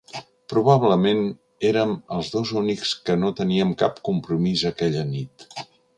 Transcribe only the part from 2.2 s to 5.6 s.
dos únics que no teníem cap compromís aquella nit.